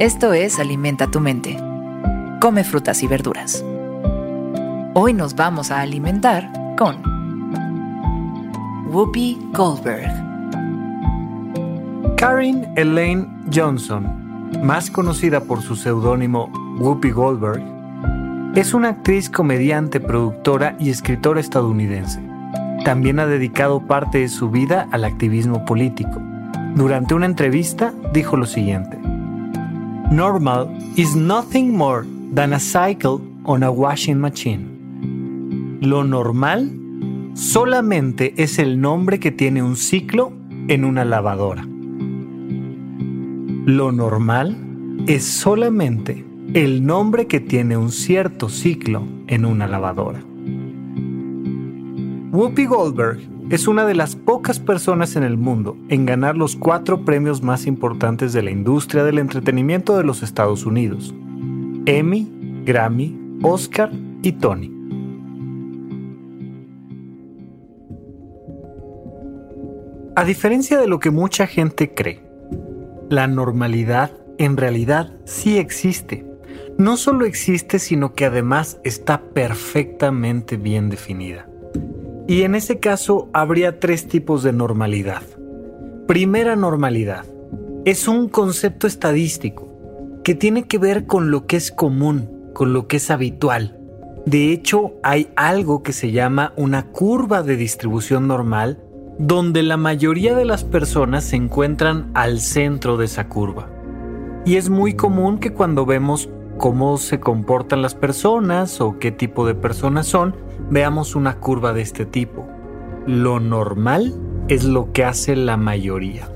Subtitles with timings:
[0.00, 1.56] Esto es Alimenta tu mente.
[2.40, 3.64] Come frutas y verduras.
[4.92, 6.96] Hoy nos vamos a alimentar con
[8.88, 10.10] Whoopi Goldberg.
[12.16, 16.50] Karen Elaine Johnson, más conocida por su seudónimo
[16.80, 17.62] Whoopi Goldberg,
[18.56, 22.20] es una actriz, comediante, productora y escritora estadounidense.
[22.84, 26.20] También ha dedicado parte de su vida al activismo político.
[26.74, 29.03] Durante una entrevista dijo lo siguiente.
[30.10, 35.78] Normal is nothing more than a cycle on a washing machine.
[35.80, 36.70] Lo normal
[37.34, 40.32] solamente es el nombre que tiene un ciclo
[40.68, 41.66] en una lavadora.
[43.66, 44.56] Lo normal
[45.06, 46.24] es solamente
[46.54, 50.22] el nombre que tiene un cierto ciclo en una lavadora.
[52.30, 57.04] Whoopi Goldberg es una de las pocas personas en el mundo en ganar los cuatro
[57.04, 61.14] premios más importantes de la industria del entretenimiento de los Estados Unidos.
[61.84, 62.30] Emmy,
[62.64, 63.90] Grammy, Oscar
[64.22, 64.72] y Tony.
[70.16, 72.22] A diferencia de lo que mucha gente cree,
[73.10, 76.24] la normalidad en realidad sí existe.
[76.78, 81.46] No solo existe, sino que además está perfectamente bien definida.
[82.26, 85.22] Y en ese caso habría tres tipos de normalidad.
[86.06, 87.24] Primera normalidad.
[87.84, 89.68] Es un concepto estadístico
[90.24, 93.78] que tiene que ver con lo que es común, con lo que es habitual.
[94.24, 98.80] De hecho, hay algo que se llama una curva de distribución normal
[99.18, 103.68] donde la mayoría de las personas se encuentran al centro de esa curva.
[104.46, 109.46] Y es muy común que cuando vemos cómo se comportan las personas o qué tipo
[109.46, 110.34] de personas son,
[110.70, 112.46] veamos una curva de este tipo.
[113.06, 114.14] Lo normal
[114.48, 116.28] es lo que hace la mayoría.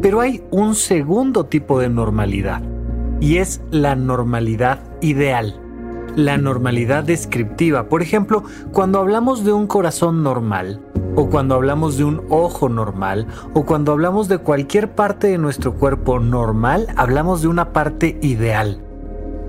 [0.00, 2.62] Pero hay un segundo tipo de normalidad
[3.20, 5.60] y es la normalidad ideal,
[6.16, 7.88] la normalidad descriptiva.
[7.88, 10.80] Por ejemplo, cuando hablamos de un corazón normal,
[11.16, 15.74] o cuando hablamos de un ojo normal, o cuando hablamos de cualquier parte de nuestro
[15.74, 18.82] cuerpo normal, hablamos de una parte ideal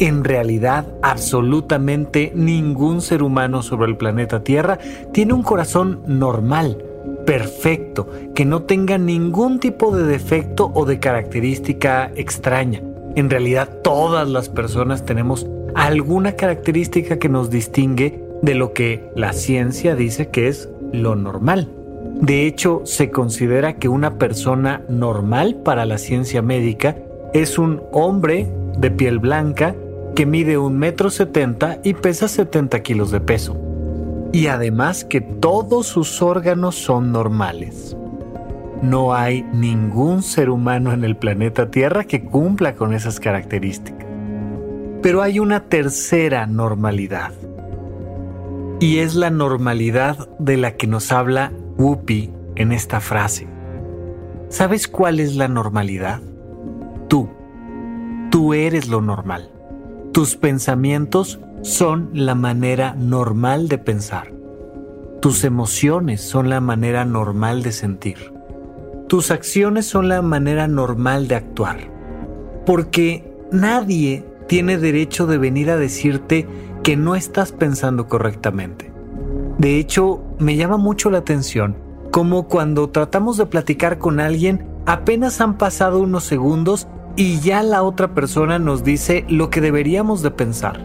[0.00, 4.78] en realidad, absolutamente ningún ser humano sobre el planeta Tierra
[5.12, 6.82] tiene un corazón normal,
[7.26, 12.80] perfecto, que no tenga ningún tipo de defecto o de característica extraña.
[13.14, 19.34] En realidad, todas las personas tenemos alguna característica que nos distingue de lo que la
[19.34, 21.68] ciencia dice que es lo normal.
[22.22, 26.96] De hecho, se considera que una persona normal para la ciencia médica
[27.34, 29.74] es un hombre de piel blanca
[30.14, 33.56] que mide un metro setenta y pesa 70 kilos de peso.
[34.32, 37.96] Y además que todos sus órganos son normales.
[38.82, 44.06] No hay ningún ser humano en el planeta Tierra que cumpla con esas características.
[45.02, 47.32] Pero hay una tercera normalidad.
[48.80, 53.46] Y es la normalidad de la que nos habla Whoopi en esta frase.
[54.48, 56.20] ¿Sabes cuál es la normalidad?
[57.08, 57.28] Tú.
[58.30, 59.50] Tú eres lo normal.
[60.12, 64.32] Tus pensamientos son la manera normal de pensar.
[65.20, 68.32] Tus emociones son la manera normal de sentir.
[69.06, 71.78] Tus acciones son la manera normal de actuar.
[72.66, 76.46] Porque nadie tiene derecho de venir a decirte
[76.82, 78.92] que no estás pensando correctamente.
[79.58, 81.76] De hecho, me llama mucho la atención
[82.10, 86.88] como cuando tratamos de platicar con alguien, apenas han pasado unos segundos
[87.20, 90.80] y ya la otra persona nos dice lo que deberíamos de pensar,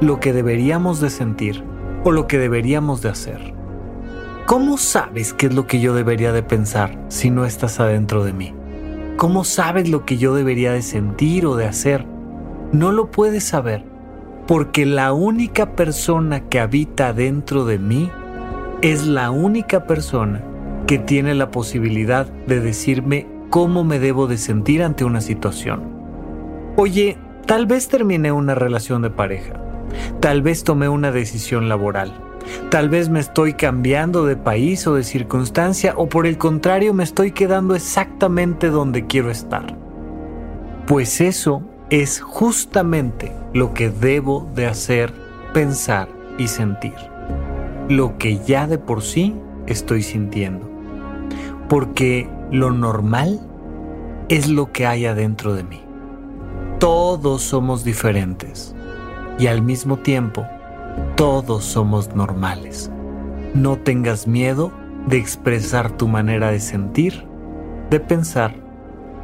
[0.00, 1.62] lo que deberíamos de sentir
[2.04, 3.52] o lo que deberíamos de hacer.
[4.46, 8.32] ¿Cómo sabes qué es lo que yo debería de pensar si no estás adentro de
[8.32, 8.54] mí?
[9.18, 12.06] ¿Cómo sabes lo que yo debería de sentir o de hacer?
[12.72, 13.84] No lo puedes saber
[14.46, 18.10] porque la única persona que habita dentro de mí
[18.80, 20.42] es la única persona
[20.86, 25.84] que tiene la posibilidad de decirme cómo me debo de sentir ante una situación.
[26.74, 27.16] Oye,
[27.46, 29.62] tal vez terminé una relación de pareja,
[30.18, 32.12] tal vez tomé una decisión laboral,
[32.68, 37.04] tal vez me estoy cambiando de país o de circunstancia o por el contrario me
[37.04, 39.78] estoy quedando exactamente donde quiero estar.
[40.88, 45.12] Pues eso es justamente lo que debo de hacer,
[45.52, 46.08] pensar
[46.38, 46.96] y sentir.
[47.88, 49.32] Lo que ya de por sí
[49.68, 50.68] estoy sintiendo.
[51.68, 53.40] Porque lo normal
[54.28, 55.82] es lo que hay adentro de mí.
[56.78, 58.76] Todos somos diferentes
[59.40, 60.46] y al mismo tiempo
[61.16, 62.92] todos somos normales.
[63.54, 64.70] No tengas miedo
[65.08, 67.26] de expresar tu manera de sentir,
[67.90, 68.54] de pensar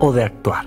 [0.00, 0.66] o de actuar.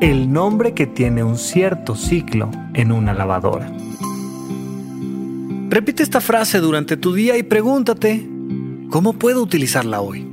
[0.00, 3.70] el nombre que tiene un cierto ciclo en una lavadora.
[5.68, 8.26] Repite esta frase durante tu día y pregúntate,
[8.88, 10.29] ¿cómo puedo utilizarla hoy?